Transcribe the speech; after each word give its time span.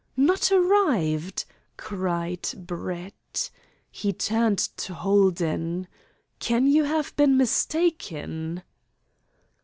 "Not 0.17 0.51
arrived!" 0.51 1.45
cried 1.77 2.49
Brett. 2.57 3.51
He 3.91 4.11
turned 4.11 4.57
to 4.57 4.95
Holden. 4.95 5.87
"Can 6.39 6.65
you 6.65 6.85
have 6.85 7.15
been 7.15 7.37
mistaken?" 7.37 8.63